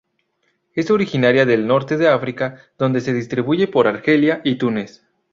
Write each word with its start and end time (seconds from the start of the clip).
Es 0.73 0.89
originaria 0.89 1.45
del 1.45 1.67
norte 1.67 1.95
de 1.95 2.07
África, 2.07 2.59
donde 2.79 3.01
se 3.01 3.13
distribuye 3.13 3.67
por 3.67 3.85
Argelia 3.87 4.41
y 4.43 4.55
Túnez. 4.55 5.03